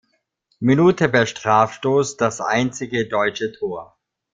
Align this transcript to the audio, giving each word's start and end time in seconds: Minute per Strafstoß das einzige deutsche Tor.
Minute 0.59 1.09
per 1.09 1.27
Strafstoß 1.27 2.17
das 2.17 2.41
einzige 2.41 3.07
deutsche 3.07 3.51
Tor. 3.51 3.99